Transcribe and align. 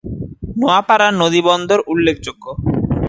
নওয়াপাড়ার 0.59 1.13
নদীবন্দর 1.13 1.79
উল্লেখযোগ্য। 1.87 2.45